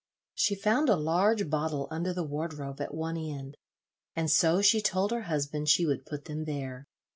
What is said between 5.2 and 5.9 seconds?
husband she